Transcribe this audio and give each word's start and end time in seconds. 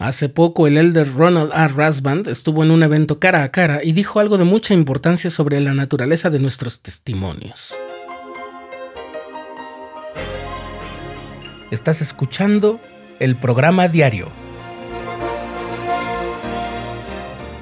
Hace 0.00 0.30
poco 0.30 0.66
el 0.66 0.78
elder 0.78 1.12
Ronald 1.14 1.52
R. 1.52 1.74
Rasband 1.74 2.26
estuvo 2.26 2.62
en 2.62 2.70
un 2.70 2.82
evento 2.82 3.18
cara 3.18 3.42
a 3.42 3.50
cara 3.50 3.84
y 3.84 3.92
dijo 3.92 4.18
algo 4.18 4.38
de 4.38 4.44
mucha 4.44 4.72
importancia 4.72 5.28
sobre 5.28 5.60
la 5.60 5.74
naturaleza 5.74 6.30
de 6.30 6.38
nuestros 6.38 6.80
testimonios. 6.80 7.74
Estás 11.70 12.00
escuchando 12.00 12.80
el 13.18 13.36
programa 13.36 13.88
diario, 13.88 14.28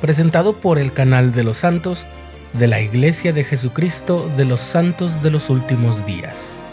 presentado 0.00 0.60
por 0.60 0.78
el 0.78 0.92
canal 0.92 1.32
de 1.32 1.42
los 1.42 1.56
santos 1.56 2.06
de 2.52 2.68
la 2.68 2.80
Iglesia 2.80 3.32
de 3.32 3.42
Jesucristo 3.42 4.30
de 4.36 4.44
los 4.44 4.60
Santos 4.60 5.20
de 5.24 5.32
los 5.32 5.50
Últimos 5.50 6.06
Días. 6.06 6.67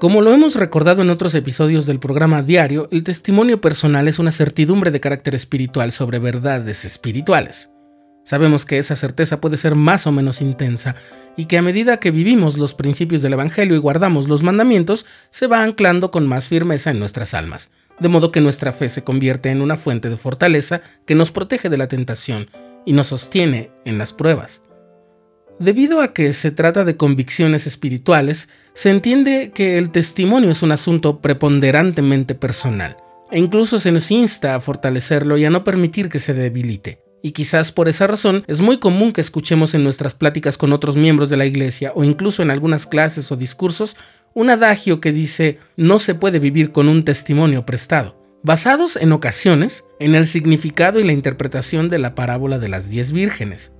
Como 0.00 0.22
lo 0.22 0.32
hemos 0.32 0.54
recordado 0.54 1.02
en 1.02 1.10
otros 1.10 1.34
episodios 1.34 1.84
del 1.84 2.00
programa 2.00 2.42
diario, 2.42 2.88
el 2.90 3.04
testimonio 3.04 3.60
personal 3.60 4.08
es 4.08 4.18
una 4.18 4.32
certidumbre 4.32 4.90
de 4.90 4.98
carácter 4.98 5.34
espiritual 5.34 5.92
sobre 5.92 6.18
verdades 6.18 6.86
espirituales. 6.86 7.70
Sabemos 8.24 8.64
que 8.64 8.78
esa 8.78 8.96
certeza 8.96 9.42
puede 9.42 9.58
ser 9.58 9.74
más 9.74 10.06
o 10.06 10.12
menos 10.12 10.40
intensa 10.40 10.96
y 11.36 11.44
que 11.44 11.58
a 11.58 11.62
medida 11.62 11.98
que 11.98 12.12
vivimos 12.12 12.56
los 12.56 12.72
principios 12.72 13.20
del 13.20 13.34
Evangelio 13.34 13.76
y 13.76 13.78
guardamos 13.78 14.26
los 14.26 14.42
mandamientos, 14.42 15.04
se 15.28 15.46
va 15.46 15.62
anclando 15.62 16.10
con 16.10 16.26
más 16.26 16.46
firmeza 16.46 16.92
en 16.92 16.98
nuestras 16.98 17.34
almas, 17.34 17.70
de 17.98 18.08
modo 18.08 18.32
que 18.32 18.40
nuestra 18.40 18.72
fe 18.72 18.88
se 18.88 19.04
convierte 19.04 19.50
en 19.50 19.60
una 19.60 19.76
fuente 19.76 20.08
de 20.08 20.16
fortaleza 20.16 20.80
que 21.06 21.14
nos 21.14 21.30
protege 21.30 21.68
de 21.68 21.76
la 21.76 21.88
tentación 21.88 22.48
y 22.86 22.94
nos 22.94 23.08
sostiene 23.08 23.70
en 23.84 23.98
las 23.98 24.14
pruebas. 24.14 24.62
Debido 25.60 26.00
a 26.00 26.14
que 26.14 26.32
se 26.32 26.52
trata 26.52 26.86
de 26.86 26.96
convicciones 26.96 27.66
espirituales, 27.66 28.48
se 28.72 28.88
entiende 28.88 29.52
que 29.54 29.76
el 29.76 29.90
testimonio 29.90 30.50
es 30.50 30.62
un 30.62 30.72
asunto 30.72 31.20
preponderantemente 31.20 32.34
personal, 32.34 32.96
e 33.30 33.38
incluso 33.38 33.78
se 33.78 33.92
nos 33.92 34.10
insta 34.10 34.54
a 34.54 34.60
fortalecerlo 34.60 35.36
y 35.36 35.44
a 35.44 35.50
no 35.50 35.62
permitir 35.62 36.08
que 36.08 36.18
se 36.18 36.32
debilite. 36.32 37.02
Y 37.22 37.32
quizás 37.32 37.72
por 37.72 37.90
esa 37.90 38.06
razón 38.06 38.42
es 38.46 38.62
muy 38.62 38.78
común 38.78 39.12
que 39.12 39.20
escuchemos 39.20 39.74
en 39.74 39.84
nuestras 39.84 40.14
pláticas 40.14 40.56
con 40.56 40.72
otros 40.72 40.96
miembros 40.96 41.28
de 41.28 41.36
la 41.36 41.44
iglesia 41.44 41.92
o 41.94 42.04
incluso 42.04 42.42
en 42.42 42.50
algunas 42.50 42.86
clases 42.86 43.30
o 43.30 43.36
discursos 43.36 43.98
un 44.32 44.48
adagio 44.48 45.02
que 45.02 45.12
dice 45.12 45.58
no 45.76 45.98
se 45.98 46.14
puede 46.14 46.38
vivir 46.38 46.72
con 46.72 46.88
un 46.88 47.04
testimonio 47.04 47.66
prestado, 47.66 48.18
basados 48.42 48.96
en 48.96 49.12
ocasiones 49.12 49.84
en 49.98 50.14
el 50.14 50.26
significado 50.26 51.00
y 51.00 51.04
la 51.04 51.12
interpretación 51.12 51.90
de 51.90 51.98
la 51.98 52.14
parábola 52.14 52.58
de 52.58 52.70
las 52.70 52.88
diez 52.88 53.12
vírgenes. 53.12 53.72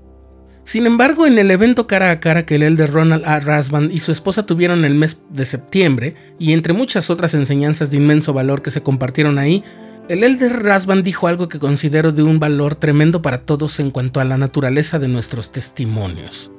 Sin 0.71 0.87
embargo, 0.87 1.27
en 1.27 1.37
el 1.37 1.51
evento 1.51 1.89
cara 1.89 2.13
a 2.13 2.21
cara 2.21 2.47
que 2.47 2.55
el 2.55 2.63
elder 2.63 2.93
Ronald 2.93 3.25
A. 3.27 3.41
Rasband 3.41 3.91
y 3.91 3.99
su 3.99 4.13
esposa 4.13 4.47
tuvieron 4.47 4.85
el 4.85 4.95
mes 4.95 5.23
de 5.29 5.45
septiembre, 5.45 6.15
y 6.39 6.53
entre 6.53 6.73
muchas 6.73 7.11
otras 7.11 7.35
enseñanzas 7.35 7.91
de 7.91 7.97
inmenso 7.97 8.33
valor 8.33 8.63
que 8.63 8.71
se 8.71 8.81
compartieron 8.81 9.41
ahí, 9.41 9.65
el 10.09 10.23
elder 10.23 10.63
Rasband 10.63 11.03
dijo 11.03 11.27
algo 11.27 11.49
que 11.49 11.59
considero 11.59 12.13
de 12.13 12.23
un 12.23 12.39
valor 12.39 12.77
tremendo 12.77 13.21
para 13.21 13.39
todos 13.39 13.81
en 13.81 13.91
cuanto 13.91 14.21
a 14.21 14.25
la 14.25 14.39
naturaleza 14.39 15.01
de 15.01 15.09
nuestros 15.09 15.51
testimonios. 15.51 16.53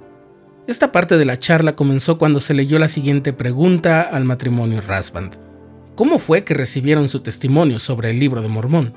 Esta 0.67 0.91
parte 0.91 1.17
de 1.17 1.23
la 1.23 1.39
charla 1.39 1.77
comenzó 1.77 2.17
cuando 2.17 2.41
se 2.41 2.53
leyó 2.53 2.79
la 2.79 2.89
siguiente 2.89 3.31
pregunta 3.31 4.01
al 4.01 4.25
matrimonio 4.25 4.81
Rasband. 4.85 5.35
¿Cómo 5.95 6.19
fue 6.19 6.43
que 6.43 6.53
recibieron 6.53 7.07
su 7.07 7.21
testimonio 7.21 7.79
sobre 7.79 8.09
el 8.09 8.19
libro 8.19 8.41
de 8.41 8.49
Mormón? 8.49 8.93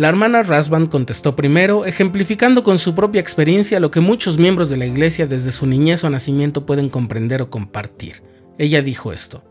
La 0.00 0.08
hermana 0.08 0.42
Rasband 0.42 0.88
contestó 0.88 1.36
primero, 1.36 1.84
ejemplificando 1.84 2.62
con 2.62 2.78
su 2.78 2.94
propia 2.94 3.20
experiencia 3.20 3.80
lo 3.80 3.90
que 3.90 4.00
muchos 4.00 4.38
miembros 4.38 4.70
de 4.70 4.78
la 4.78 4.86
iglesia 4.86 5.26
desde 5.26 5.52
su 5.52 5.66
niñez 5.66 6.04
o 6.04 6.08
nacimiento 6.08 6.64
pueden 6.64 6.88
comprender 6.88 7.42
o 7.42 7.50
compartir. 7.50 8.22
Ella 8.56 8.80
dijo 8.80 9.12
esto. 9.12 9.44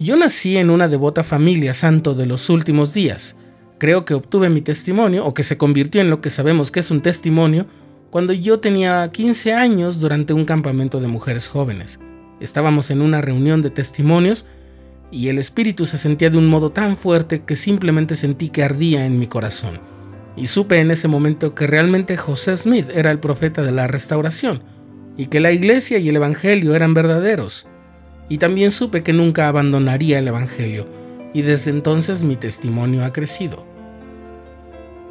Yo 0.00 0.16
nací 0.16 0.56
en 0.56 0.70
una 0.70 0.88
devota 0.88 1.22
familia 1.22 1.72
santo 1.72 2.14
de 2.14 2.26
los 2.26 2.50
últimos 2.50 2.92
días. 2.92 3.36
Creo 3.78 4.04
que 4.04 4.14
obtuve 4.14 4.50
mi 4.50 4.60
testimonio, 4.60 5.24
o 5.24 5.34
que 5.34 5.44
se 5.44 5.56
convirtió 5.56 6.00
en 6.00 6.10
lo 6.10 6.20
que 6.20 6.30
sabemos 6.30 6.72
que 6.72 6.80
es 6.80 6.90
un 6.90 7.00
testimonio, 7.00 7.66
cuando 8.10 8.32
yo 8.32 8.58
tenía 8.58 9.08
15 9.08 9.52
años 9.52 10.00
durante 10.00 10.32
un 10.32 10.46
campamento 10.46 10.98
de 10.98 11.06
mujeres 11.06 11.46
jóvenes. 11.46 12.00
Estábamos 12.40 12.90
en 12.90 13.02
una 13.02 13.20
reunión 13.20 13.62
de 13.62 13.70
testimonios 13.70 14.46
y 15.12 15.28
el 15.28 15.38
espíritu 15.38 15.86
se 15.86 15.96
sentía 15.96 16.28
de 16.28 16.38
un 16.38 16.48
modo 16.48 16.70
tan 16.70 16.96
fuerte 16.96 17.44
que 17.44 17.54
simplemente 17.54 18.16
sentí 18.16 18.48
que 18.48 18.64
ardía 18.64 19.06
en 19.06 19.20
mi 19.20 19.28
corazón. 19.28 19.91
Y 20.36 20.46
supe 20.46 20.80
en 20.80 20.90
ese 20.90 21.08
momento 21.08 21.54
que 21.54 21.66
realmente 21.66 22.16
José 22.16 22.56
Smith 22.56 22.88
era 22.94 23.10
el 23.10 23.20
profeta 23.20 23.62
de 23.62 23.72
la 23.72 23.86
restauración, 23.86 24.62
y 25.16 25.26
que 25.26 25.40
la 25.40 25.52
iglesia 25.52 25.98
y 25.98 26.08
el 26.08 26.16
Evangelio 26.16 26.74
eran 26.74 26.94
verdaderos. 26.94 27.68
Y 28.28 28.38
también 28.38 28.70
supe 28.70 29.02
que 29.02 29.12
nunca 29.12 29.48
abandonaría 29.48 30.18
el 30.18 30.28
Evangelio, 30.28 30.88
y 31.34 31.42
desde 31.42 31.70
entonces 31.70 32.22
mi 32.24 32.36
testimonio 32.36 33.04
ha 33.04 33.12
crecido. 33.12 33.66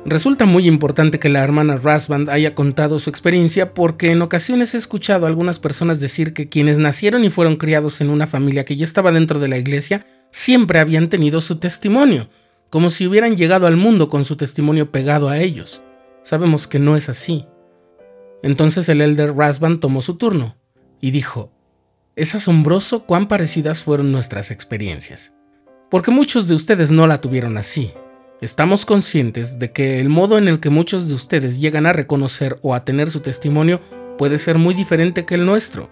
Resulta 0.03 0.45
muy 0.45 0.67
importante 0.67 1.19
que 1.19 1.29
la 1.29 1.43
hermana 1.43 1.77
Rasband 1.77 2.29
haya 2.29 2.55
contado 2.55 2.97
su 2.97 3.11
experiencia 3.11 3.75
porque 3.75 4.11
en 4.11 4.23
ocasiones 4.23 4.73
he 4.73 4.77
escuchado 4.77 5.25
a 5.25 5.29
algunas 5.29 5.59
personas 5.59 5.99
decir 5.99 6.33
que 6.33 6.49
quienes 6.49 6.79
nacieron 6.79 7.23
y 7.23 7.29
fueron 7.29 7.55
criados 7.55 8.01
en 8.01 8.09
una 8.09 8.25
familia 8.25 8.65
que 8.65 8.75
ya 8.75 8.83
estaba 8.83 9.11
dentro 9.11 9.39
de 9.39 9.47
la 9.47 9.59
iglesia 9.59 10.03
siempre 10.31 10.79
habían 10.79 11.07
tenido 11.07 11.39
su 11.39 11.57
testimonio, 11.57 12.29
como 12.71 12.89
si 12.89 13.05
hubieran 13.05 13.35
llegado 13.35 13.67
al 13.67 13.77
mundo 13.77 14.09
con 14.09 14.25
su 14.25 14.35
testimonio 14.35 14.91
pegado 14.91 15.29
a 15.29 15.37
ellos. 15.37 15.83
Sabemos 16.23 16.65
que 16.65 16.79
no 16.79 16.97
es 16.97 17.07
así. 17.07 17.45
Entonces 18.41 18.89
el 18.89 19.01
elder 19.01 19.35
Rasband 19.35 19.79
tomó 19.79 20.01
su 20.01 20.15
turno 20.15 20.55
y 20.99 21.11
dijo, 21.11 21.51
es 22.15 22.33
asombroso 22.33 23.05
cuán 23.05 23.27
parecidas 23.27 23.83
fueron 23.83 24.11
nuestras 24.11 24.49
experiencias, 24.49 25.35
porque 25.91 26.09
muchos 26.09 26.47
de 26.47 26.55
ustedes 26.55 26.89
no 26.89 27.05
la 27.05 27.21
tuvieron 27.21 27.57
así, 27.57 27.93
Estamos 28.41 28.87
conscientes 28.87 29.59
de 29.59 29.71
que 29.71 29.99
el 29.99 30.09
modo 30.09 30.39
en 30.39 30.47
el 30.47 30.59
que 30.59 30.71
muchos 30.71 31.07
de 31.07 31.13
ustedes 31.13 31.59
llegan 31.59 31.85
a 31.85 31.93
reconocer 31.93 32.57
o 32.63 32.73
a 32.73 32.83
tener 32.83 33.11
su 33.11 33.19
testimonio 33.19 33.81
puede 34.17 34.39
ser 34.39 34.57
muy 34.57 34.73
diferente 34.73 35.25
que 35.25 35.35
el 35.35 35.45
nuestro. 35.45 35.91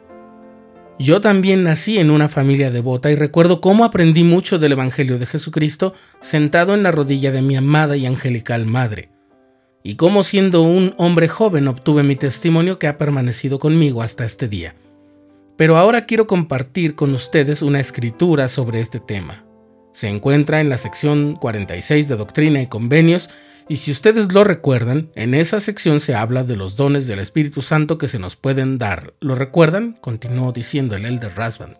Yo 1.01 1.21
también 1.21 1.63
nací 1.63 1.97
en 1.97 2.11
una 2.11 2.27
familia 2.27 2.71
devota 2.71 3.09
y 3.09 3.15
recuerdo 3.15 3.61
cómo 3.61 3.85
aprendí 3.85 4.25
mucho 4.25 4.59
del 4.59 4.73
Evangelio 4.73 5.17
de 5.17 5.25
Jesucristo 5.25 5.93
sentado 6.19 6.73
en 6.73 6.83
la 6.83 6.91
rodilla 6.91 7.31
de 7.31 7.41
mi 7.41 7.55
amada 7.55 7.95
y 7.95 8.05
angelical 8.05 8.65
madre, 8.65 9.09
y 9.81 9.95
cómo 9.95 10.23
siendo 10.23 10.61
un 10.61 10.93
hombre 10.97 11.29
joven 11.29 11.69
obtuve 11.69 12.03
mi 12.03 12.17
testimonio 12.17 12.79
que 12.79 12.87
ha 12.87 12.97
permanecido 12.97 13.59
conmigo 13.59 14.01
hasta 14.01 14.25
este 14.25 14.49
día. 14.49 14.75
Pero 15.55 15.77
ahora 15.77 16.05
quiero 16.05 16.27
compartir 16.27 16.95
con 16.95 17.13
ustedes 17.13 17.61
una 17.61 17.79
escritura 17.79 18.49
sobre 18.49 18.81
este 18.81 18.99
tema. 18.99 19.45
Se 19.99 20.07
encuentra 20.07 20.61
en 20.61 20.69
la 20.69 20.77
sección 20.77 21.35
46 21.35 22.07
de 22.07 22.15
Doctrina 22.15 22.61
y 22.61 22.67
Convenios 22.67 23.29
y 23.67 23.75
si 23.75 23.91
ustedes 23.91 24.31
lo 24.31 24.45
recuerdan, 24.45 25.09
en 25.15 25.33
esa 25.33 25.59
sección 25.59 25.99
se 25.99 26.15
habla 26.15 26.45
de 26.45 26.55
los 26.55 26.77
dones 26.77 27.05
del 27.05 27.19
Espíritu 27.19 27.61
Santo 27.61 27.97
que 27.97 28.07
se 28.07 28.17
nos 28.17 28.37
pueden 28.37 28.77
dar. 28.77 29.13
¿Lo 29.19 29.35
recuerdan? 29.35 29.97
Continuó 29.99 30.53
diciendo 30.53 30.95
el 30.95 31.03
elder 31.03 31.35
Rasband. 31.35 31.75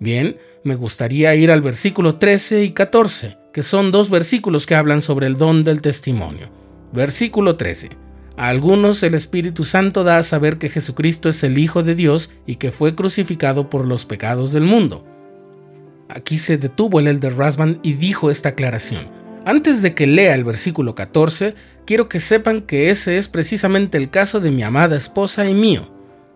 Bien, 0.00 0.38
me 0.62 0.74
gustaría 0.74 1.34
ir 1.34 1.50
al 1.50 1.60
versículo 1.60 2.16
13 2.16 2.64
y 2.64 2.70
14, 2.70 3.36
que 3.52 3.62
son 3.62 3.90
dos 3.90 4.08
versículos 4.08 4.64
que 4.64 4.76
hablan 4.76 5.02
sobre 5.02 5.26
el 5.26 5.36
don 5.36 5.64
del 5.64 5.82
testimonio. 5.82 6.48
Versículo 6.94 7.56
13. 7.56 7.90
A 8.38 8.48
algunos 8.48 9.02
el 9.02 9.12
Espíritu 9.12 9.66
Santo 9.66 10.02
da 10.02 10.16
a 10.16 10.22
saber 10.22 10.56
que 10.56 10.70
Jesucristo 10.70 11.28
es 11.28 11.44
el 11.44 11.58
Hijo 11.58 11.82
de 11.82 11.94
Dios 11.94 12.30
y 12.46 12.56
que 12.56 12.72
fue 12.72 12.94
crucificado 12.94 13.68
por 13.68 13.86
los 13.86 14.06
pecados 14.06 14.52
del 14.52 14.64
mundo. 14.64 15.04
Aquí 16.14 16.38
se 16.38 16.58
detuvo 16.58 17.00
el 17.00 17.08
elder 17.08 17.36
Rasband 17.36 17.80
y 17.82 17.94
dijo 17.94 18.30
esta 18.30 18.50
aclaración. 18.50 19.02
Antes 19.44 19.82
de 19.82 19.94
que 19.94 20.06
lea 20.06 20.36
el 20.36 20.44
versículo 20.44 20.94
14, 20.94 21.56
quiero 21.84 22.08
que 22.08 22.20
sepan 22.20 22.62
que 22.62 22.90
ese 22.90 23.18
es 23.18 23.28
precisamente 23.28 23.98
el 23.98 24.10
caso 24.10 24.38
de 24.38 24.52
mi 24.52 24.62
amada 24.62 24.96
esposa 24.96 25.48
y 25.48 25.54
mío. 25.54 25.92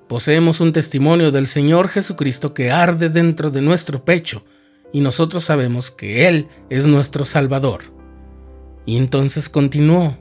Poseemos 0.09 0.61
un 0.61 0.73
testimonio 0.73 1.31
del 1.31 1.47
Señor 1.47 1.89
Jesucristo 1.89 2.55
que 2.55 2.73
arde 2.73 3.09
dentro 3.09 3.51
de 3.51 3.61
nuestro 3.63 4.05
pecho, 4.05 4.45
y 4.93 5.01
nosotros 5.01 5.45
sabemos 5.45 5.93
que 5.93 6.27
Él 6.27 6.49
es 6.71 6.87
nuestro 6.87 7.25
Salvador. 7.25 7.83
Y 8.85 8.97
entonces 8.97 9.49
continuó. 9.49 10.19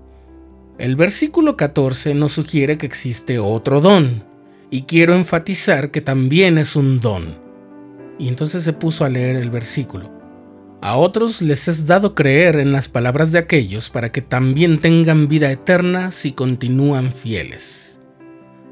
El 0.78 0.96
versículo 0.96 1.58
14 1.58 2.14
nos 2.14 2.34
sugiere 2.34 2.78
que 2.78 2.86
existe 2.86 3.40
otro 3.40 3.82
don, 3.82 4.24
y 4.70 4.84
quiero 4.84 5.16
enfatizar 5.16 5.90
que 5.90 6.02
también 6.02 6.60
es 6.60 6.76
un 6.76 7.00
don 7.00 7.47
y 8.20 8.28
entonces 8.28 8.64
se 8.64 8.74
puso 8.74 9.06
a 9.06 9.10
leer 9.10 9.36
el 9.36 9.50
versículo. 9.50 10.12
A 10.82 10.96
otros 10.96 11.42
les 11.42 11.68
es 11.68 11.88
dado 11.88 12.14
creer 12.14 12.58
en 12.58 12.72
las 12.72 12.88
palabras 12.88 13.32
de 13.32 13.40
aquellos 13.40 13.90
para 13.90 14.12
que 14.12 14.22
también 14.22 14.80
tengan 14.80 15.28
vida 15.28 15.52
eterna 15.52 16.12
si 16.12 16.34
continúan 16.34 17.12
fieles. 17.12 18.00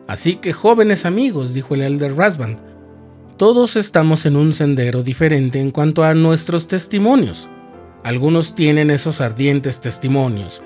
Así 0.07 0.35
que 0.35 0.53
jóvenes 0.53 1.05
amigos, 1.05 1.53
dijo 1.53 1.73
el 1.73 1.81
elder 1.81 2.15
Rasband, 2.15 2.59
todos 3.37 3.75
estamos 3.75 4.25
en 4.25 4.35
un 4.35 4.53
sendero 4.53 5.03
diferente 5.03 5.59
en 5.59 5.71
cuanto 5.71 6.03
a 6.03 6.13
nuestros 6.13 6.67
testimonios. 6.67 7.49
Algunos 8.03 8.53
tienen 8.53 8.91
esos 8.91 9.19
ardientes 9.19 9.81
testimonios, 9.81 10.61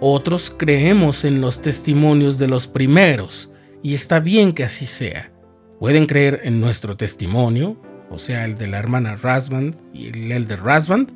Otros 0.00 0.54
creemos 0.56 1.24
en 1.24 1.40
los 1.40 1.62
testimonios 1.62 2.38
de 2.38 2.46
los 2.46 2.66
primeros, 2.66 3.50
y 3.82 3.94
está 3.94 4.20
bien 4.20 4.52
que 4.52 4.64
así 4.64 4.86
sea. 4.86 5.32
Pueden 5.80 6.06
creer 6.06 6.40
en 6.44 6.60
nuestro 6.60 6.96
testimonio, 6.96 7.80
o 8.14 8.18
sea, 8.18 8.44
el 8.44 8.54
de 8.56 8.68
la 8.68 8.78
hermana 8.78 9.16
Rasband 9.16 9.74
y 9.92 10.06
el 10.08 10.30
elder 10.30 10.62
Rasband, 10.62 11.10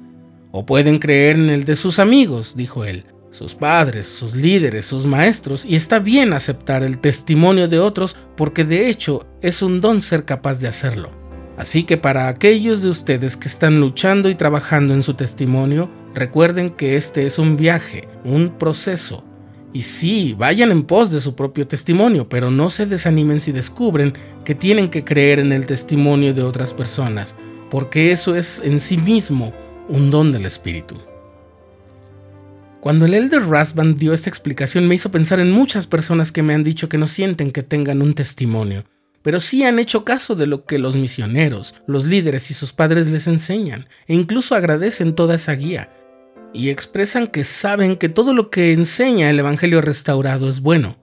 o 0.51 0.67
pueden 0.67 0.99
creer 0.99 1.37
en 1.37 1.51
el 1.51 1.65
de 1.65 1.77
sus 1.77 1.99
amigos, 1.99 2.57
dijo 2.57 2.85
él, 2.85 3.05
sus 3.31 3.55
padres, 3.55 4.07
sus 4.07 4.35
líderes, 4.35 4.85
sus 4.85 5.07
maestros, 5.07 5.65
y 5.65 5.77
está 5.77 6.01
bien 6.01 6.33
aceptar 6.33 6.83
el 6.83 6.99
testimonio 6.99 7.69
de 7.69 7.79
otros 7.79 8.17
porque 8.37 8.65
de 8.65 8.89
hecho 8.89 9.27
es 9.43 9.63
un 9.63 9.81
don 9.81 10.03
ser 10.03 10.25
capaz 10.25 10.61
de 10.61 10.69
hacerlo. 10.69 11.11
Así 11.57 11.85
que 11.85 11.97
para 11.97 12.29
aquellos 12.29 12.83
de 12.83 12.89
ustedes 12.89 13.37
que 13.37 13.49
están 13.49 13.81
luchando 13.81 14.29
y 14.29 14.35
trabajando 14.35 14.95
en 14.95 15.03
su 15.03 15.15
testimonio, 15.15 15.91
recuerden 16.15 16.71
que 16.71 16.97
este 16.97 17.27
es 17.27 17.39
un 17.39 17.57
viaje, 17.57 18.09
un 18.25 18.51
proceso. 18.59 19.25
Y 19.73 19.83
sí, 19.83 20.35
vayan 20.39 20.71
en 20.71 20.83
pos 20.83 21.11
de 21.11 21.21
su 21.21 21.35
propio 21.35 21.67
testimonio, 21.67 22.29
pero 22.29 22.51
no 22.51 22.71
se 22.71 22.87
desanimen 22.87 23.41
si 23.41 23.53
descubren 23.53 24.15
que 24.45 24.55
tienen 24.55 24.89
que 24.89 25.05
creer 25.05 25.39
en 25.39 25.53
el 25.53 25.67
testimonio 25.67 26.33
de 26.33 26.43
otras 26.43 26.73
personas, 26.73 27.35
porque 27.71 28.13
eso 28.13 28.35
es 28.35 28.63
en 28.65 28.81
sí 28.81 28.97
mismo 28.97 29.53
un 29.89 30.11
don 30.11 30.33
del 30.33 30.47
Espíritu. 30.47 30.97
Cuando 32.81 33.05
el 33.05 33.15
Elder 33.15 33.43
Rasband 33.43 33.99
dio 33.99 34.15
esta 34.15 34.31
explicación 34.31 34.87
me 34.87 34.95
hizo 34.95 35.11
pensar 35.11 35.41
en 35.41 35.51
muchas 35.51 35.87
personas 35.87 36.33
que 36.33 36.43
me 36.43 36.55
han 36.55 36.65
dicho 36.65 36.89
que 36.89 36.97
no 36.97 37.09
sienten 37.09 37.51
que 37.51 37.63
tengan 37.63 38.01
un 38.01 38.15
testimonio, 38.15 38.85
pero 39.23 39.41
sí 39.41 39.65
han 39.65 39.79
hecho 39.79 40.05
caso 40.05 40.35
de 40.37 40.47
lo 40.47 40.65
que 40.65 40.79
los 40.79 40.97
misioneros, 40.97 41.75
los 41.87 42.05
líderes 42.05 42.51
y 42.51 42.55
sus 42.55 42.73
padres 42.73 43.09
les 43.09 43.27
enseñan, 43.27 43.87
e 44.07 44.15
incluso 44.15 44.55
agradecen 44.55 45.15
toda 45.15 45.35
esa 45.35 45.53
guía, 45.55 45.91
y 46.53 46.71
expresan 46.71 47.27
que 47.27 47.45
saben 47.45 47.97
que 47.97 48.09
todo 48.09 48.33
lo 48.35 48.51
que 48.51 48.73
enseña 48.73 49.31
el 49.31 49.39
Evangelio 49.39 49.81
restaurado 49.81 50.49
es 50.49 50.61
bueno. 50.61 50.97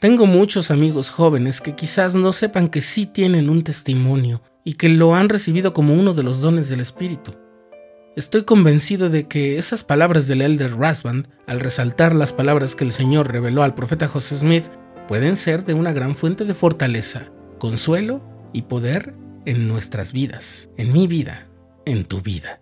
Tengo 0.00 0.26
muchos 0.26 0.70
amigos 0.70 1.10
jóvenes 1.10 1.60
que 1.60 1.74
quizás 1.74 2.14
no 2.14 2.32
sepan 2.32 2.68
que 2.68 2.80
sí 2.80 3.06
tienen 3.06 3.48
un 3.48 3.64
testimonio 3.64 4.42
y 4.64 4.74
que 4.74 4.88
lo 4.88 5.14
han 5.14 5.28
recibido 5.28 5.72
como 5.72 5.94
uno 5.94 6.12
de 6.12 6.22
los 6.22 6.40
dones 6.40 6.68
del 6.68 6.80
Espíritu. 6.80 7.34
Estoy 8.16 8.44
convencido 8.44 9.10
de 9.10 9.28
que 9.28 9.58
esas 9.58 9.84
palabras 9.84 10.26
del 10.26 10.42
Elder 10.42 10.76
Rasband, 10.76 11.28
al 11.46 11.60
resaltar 11.60 12.14
las 12.14 12.32
palabras 12.32 12.74
que 12.74 12.84
el 12.84 12.92
Señor 12.92 13.30
reveló 13.30 13.62
al 13.62 13.74
profeta 13.74 14.08
José 14.08 14.36
Smith, 14.38 14.64
pueden 15.06 15.36
ser 15.36 15.64
de 15.64 15.74
una 15.74 15.92
gran 15.92 16.16
fuente 16.16 16.44
de 16.44 16.54
fortaleza, 16.54 17.30
consuelo 17.58 18.22
y 18.52 18.62
poder 18.62 19.14
en 19.44 19.68
nuestras 19.68 20.12
vidas, 20.12 20.70
en 20.76 20.92
mi 20.92 21.06
vida, 21.06 21.48
en 21.84 22.04
tu 22.04 22.22
vida. 22.22 22.60